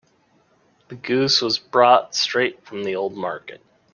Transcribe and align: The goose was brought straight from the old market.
The 0.87 0.95
goose 0.95 1.43
was 1.43 1.59
brought 1.59 2.15
straight 2.15 2.65
from 2.65 2.83
the 2.85 2.95
old 2.95 3.13
market. 3.13 3.61